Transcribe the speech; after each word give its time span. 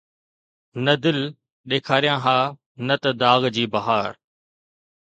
نه 0.85 0.93
دل، 1.03 1.17
ڏيکاريان 1.69 2.17
ها 2.25 2.39
نه 2.87 2.95
ته 3.01 3.09
داغ 3.21 3.41
جي 3.55 3.65
بهار 3.73 4.11